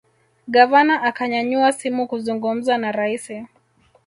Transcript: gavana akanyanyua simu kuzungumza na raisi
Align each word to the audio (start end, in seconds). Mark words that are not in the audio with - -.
gavana 0.53 0.95
akanyanyua 1.09 1.69
simu 1.77 2.03
kuzungumza 2.09 2.73
na 2.81 2.89
raisi 2.97 3.37